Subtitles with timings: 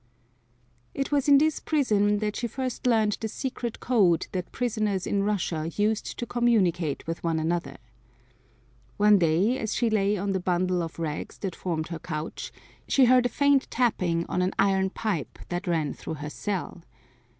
[0.95, 5.21] It was in this prison that she first learned the secret code that prisoners in
[5.21, 7.77] Russia used to communicate with one another.
[8.97, 12.51] One day, as she lay on the bundle of rags that formed her couch,
[12.87, 16.81] she heard a faint tapping on an iron pipe that ran through her cell.